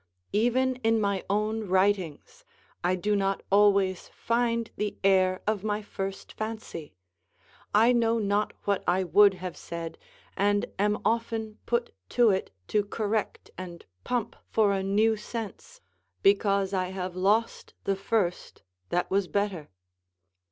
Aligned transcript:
Even 0.33 0.77
in 0.77 0.99
my 0.99 1.23
own 1.29 1.67
writings 1.67 2.43
I 2.83 2.95
do 2.95 3.15
not 3.15 3.43
always 3.51 4.07
find 4.07 4.71
the 4.75 4.97
air 5.03 5.43
of 5.45 5.63
my 5.63 5.83
first 5.83 6.33
fancy; 6.33 6.95
I 7.71 7.91
know 7.91 8.17
not 8.17 8.51
what 8.63 8.83
I 8.87 9.03
would 9.03 9.35
have 9.35 9.55
said, 9.55 9.99
and 10.35 10.65
am 10.79 10.97
often 11.05 11.59
put 11.67 11.93
to 12.17 12.31
it 12.31 12.49
to 12.69 12.83
correct 12.83 13.51
and 13.59 13.85
pump 14.03 14.35
for 14.49 14.71
a 14.73 14.81
new 14.81 15.15
sense, 15.17 15.81
because 16.23 16.73
I 16.73 16.87
have 16.87 17.15
lost 17.15 17.75
the 17.83 17.95
first 17.95 18.63
that 18.89 19.11
was 19.11 19.27
better. 19.27 19.69